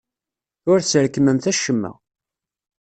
[0.69, 1.91] Ur tesrekmemt acemma.